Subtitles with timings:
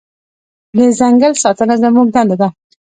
[0.77, 2.47] د ځنګل ساتنه زموږ دنده ده.